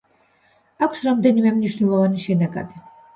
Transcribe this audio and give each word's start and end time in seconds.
აქვს 0.85 1.03
რამდენიმე 1.07 1.51
მნიშვნელოვანი 1.57 2.23
შენაკადი. 2.25 2.83